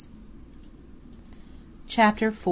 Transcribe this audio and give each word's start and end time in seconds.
CHAPTER 1.87 2.29
IV. 2.29 2.39